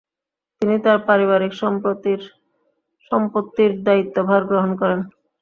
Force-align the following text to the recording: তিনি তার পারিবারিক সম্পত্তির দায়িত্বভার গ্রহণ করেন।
তিনি 0.61 0.75
তার 0.85 0.97
পারিবারিক 1.07 1.53
সম্পত্তির 3.11 3.71
দায়িত্বভার 3.87 4.41
গ্রহণ 4.49 4.71
করেন। 4.81 4.99